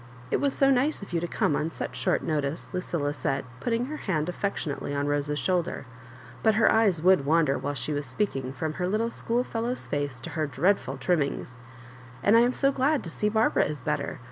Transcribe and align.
"It 0.31 0.41
was 0.41 0.51
so 0.55 0.71
nice 0.71 1.03
of 1.03 1.13
you 1.13 1.19
to 1.19 1.27
come 1.27 1.55
on 1.55 1.69
such 1.69 1.95
short 1.95 2.23
notice," 2.23 2.73
Lucilla 2.73 3.13
said, 3.13 3.45
put 3.59 3.69
ting 3.69 3.85
her 3.85 3.97
hand 3.97 4.29
affectionately 4.29 4.95
on 4.95 5.05
Rose's 5.05 5.37
shoulder; 5.37 5.85
but 6.41 6.55
her 6.55 6.71
eyes 6.71 7.03
would 7.03 7.23
wander 7.23 7.59
wliile 7.59 7.75
she 7.77 7.93
was 7.93 8.07
speaking 8.07 8.51
from 8.51 8.73
her 8.81 8.87
little 8.87 9.11
schoolfellow's 9.11 9.85
face 9.85 10.19
to 10.21 10.31
her 10.31 10.47
dreadful 10.47 10.97
trimmings;" 10.97 11.59
and 12.23 12.35
I 12.35 12.39
am 12.39 12.53
so 12.53 12.71
glad 12.71 13.03
to 13.03 13.09
seo^arbara 13.11 13.69
is 13.69 13.81
better. 13.81 14.17